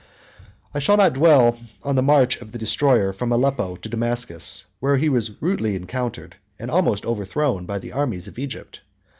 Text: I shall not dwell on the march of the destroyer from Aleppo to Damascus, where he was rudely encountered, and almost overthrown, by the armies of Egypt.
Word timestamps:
I 0.73 0.79
shall 0.79 0.97
not 0.97 1.13
dwell 1.13 1.59
on 1.83 1.95
the 1.95 2.01
march 2.01 2.37
of 2.41 2.51
the 2.51 2.57
destroyer 2.57 3.13
from 3.13 3.31
Aleppo 3.31 3.75
to 3.75 3.87
Damascus, 3.87 4.65
where 4.79 4.97
he 4.97 5.09
was 5.09 5.39
rudely 5.39 5.75
encountered, 5.75 6.37
and 6.57 6.71
almost 6.71 7.05
overthrown, 7.05 7.67
by 7.67 7.77
the 7.77 7.91
armies 7.91 8.27
of 8.27 8.39
Egypt. 8.39 8.81